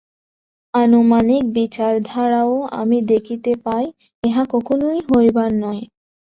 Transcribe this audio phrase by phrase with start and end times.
[0.73, 3.85] আনুমানিক বিচার দ্বারাও আমি দেখিতে পাই,
[4.23, 5.83] ইহা কখনও হইবার নয়।